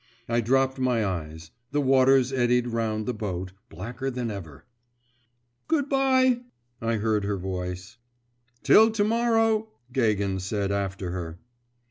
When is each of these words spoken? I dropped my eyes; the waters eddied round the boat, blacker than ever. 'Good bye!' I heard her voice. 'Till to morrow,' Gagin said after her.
I 0.27 0.41
dropped 0.41 0.79
my 0.79 1.05
eyes; 1.05 1.51
the 1.69 1.79
waters 1.79 2.33
eddied 2.33 2.65
round 2.69 3.05
the 3.05 3.13
boat, 3.13 3.53
blacker 3.69 4.09
than 4.09 4.31
ever. 4.31 4.65
'Good 5.67 5.89
bye!' 5.89 6.41
I 6.81 6.95
heard 6.95 7.23
her 7.23 7.37
voice. 7.37 7.97
'Till 8.63 8.89
to 8.93 9.03
morrow,' 9.03 9.69
Gagin 9.93 10.39
said 10.39 10.71
after 10.71 11.11
her. 11.11 11.37